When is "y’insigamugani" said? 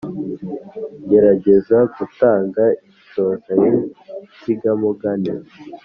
3.61-5.31